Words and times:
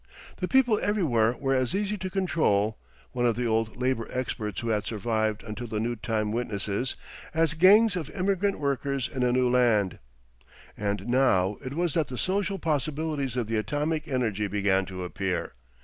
The 0.37 0.47
people 0.47 0.79
everywhere 0.81 1.33
were 1.37 1.53
as 1.53 1.75
easy 1.75 1.95
to 1.99 2.09
control, 2.09 2.79
one 3.11 3.27
of 3.27 3.35
the 3.35 3.45
old 3.45 3.77
labour 3.79 4.07
experts 4.09 4.59
who 4.61 4.69
had 4.69 4.83
survived 4.83 5.43
until 5.43 5.67
the 5.67 5.79
new 5.79 5.95
time 5.95 6.31
witnesses, 6.31 6.95
'as 7.35 7.53
gangs 7.53 7.95
of 7.95 8.09
emigrant 8.09 8.59
workers 8.59 9.07
in 9.07 9.21
a 9.21 9.31
new 9.31 9.47
land.' 9.47 9.99
And 10.75 11.05
now 11.07 11.57
it 11.63 11.75
was 11.75 11.93
that 11.93 12.07
the 12.07 12.17
social 12.17 12.57
possibilities 12.57 13.35
of 13.37 13.45
the 13.45 13.57
atomic 13.57 14.07
energy 14.07 14.47
began 14.47 14.85
to 14.87 15.03
appear. 15.03 15.53